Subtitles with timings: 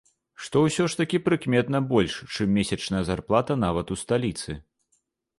[0.43, 4.57] Што ўсё ж такі прыкметна больш, чым месячная зарплата нават у сталіцы.